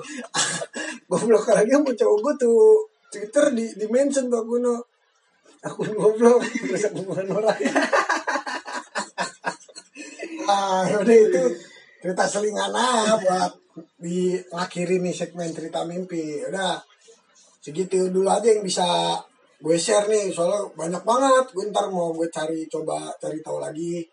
Goblok 1.09 1.49
lagi 1.49 1.73
sama 1.73 1.91
cowok 1.97 2.17
gue 2.21 2.33
tuh 2.45 2.61
Twitter 3.09 3.45
di 3.57 3.65
di 3.73 3.85
mention 3.89 4.29
tuh 4.29 4.45
akun 4.45 4.65
akun 5.65 5.91
goblok. 5.97 6.45
Terus 6.45 6.93
hubungan 6.93 7.41
orang. 7.41 7.57
Ah 10.43 10.83
udah 10.83 11.07
itu 11.07 11.43
cerita 12.03 12.27
selingan 12.27 12.75
aja 12.75 13.15
buat 13.15 13.51
di 13.95 14.35
akhiri 14.51 14.99
nih 14.99 15.15
segmen 15.15 15.55
cerita 15.55 15.87
mimpi. 15.87 16.43
Udah 16.51 16.83
segitu 17.63 18.11
dulu 18.11 18.27
aja 18.27 18.51
yang 18.51 18.59
bisa 18.59 18.83
gue 19.63 19.77
share 19.79 20.11
nih 20.11 20.27
soalnya 20.27 20.67
banyak 20.75 21.03
banget. 21.07 21.45
Gue 21.55 21.71
ntar 21.71 21.87
mau 21.87 22.11
gue 22.11 22.27
cari 22.27 22.67
coba 22.67 23.07
cari 23.15 23.39
tahu 23.39 23.63
lagi. 23.63 24.03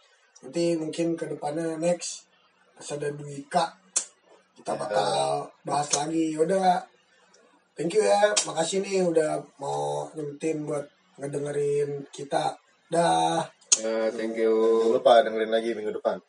Nanti 0.46 0.78
mungkin 0.78 1.18
ke 1.18 1.26
depannya 1.26 1.74
next 1.74 2.30
pas 2.78 2.94
ada 2.94 3.10
Dwika 3.10 3.66
kita 4.54 4.78
bakal 4.78 5.50
bahas 5.66 5.90
lagi. 5.98 6.38
Udah 6.38 6.78
thank 7.74 7.98
you 7.98 8.06
ya. 8.06 8.30
Makasih 8.46 8.86
nih 8.86 9.02
udah 9.02 9.42
mau 9.58 10.06
nyempetin 10.14 10.62
buat 10.62 10.86
ngedengerin 11.18 12.06
kita. 12.14 12.54
Dah. 12.86 13.42
Ya 13.82 14.06
thank 14.14 14.38
you. 14.38 14.54
Lupa 14.94 15.26
dengerin 15.26 15.50
lagi 15.50 15.74
minggu 15.74 15.98
depan. 15.98 16.22